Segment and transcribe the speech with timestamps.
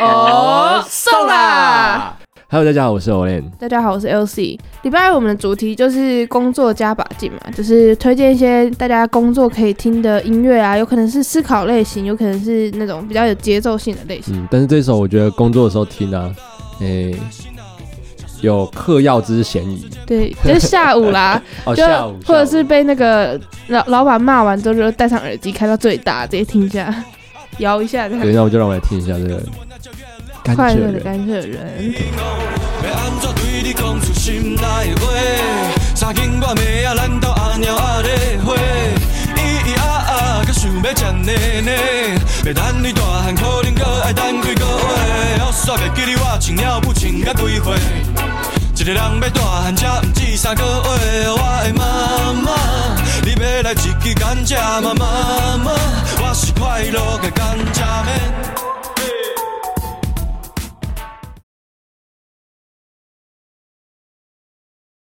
[0.00, 2.16] 哦，送啦
[2.48, 3.44] ！Hello，大家好，我是 Olen。
[3.58, 4.58] 大家好，我是 LC。
[4.82, 14.34] 礼拜二我们的主题就是工作加把劲嘛，就是推荐一些大家工作可以听的音乐啊，有可能是思考类型，有可能是那种比较有节奏性的类型。
[14.36, 16.34] 嗯，但是这首我觉得工作的时候听啊，
[16.80, 17.14] 诶、
[18.40, 19.86] 有嗑药之嫌疑。
[20.06, 21.84] 对，就是下午啦， 哦，就
[22.26, 23.38] 或者是被那个
[23.68, 26.92] 老老板骂完之后，就戴上耳机开到最大，直接听一下，
[27.58, 28.22] 摇一下这样。
[28.22, 29.40] 等一下，我就让我来听一下这个
[30.54, 31.02] 甘快乐的蔗人。
[31.02, 31.30] 甘蔗。
[48.80, 51.28] 一个人要大汉，才毋止三个月。
[51.28, 52.48] 我的妈妈，
[53.22, 55.70] 你要来一支甘蔗吗妈妈，
[56.18, 58.49] 我是快乐的甘蔗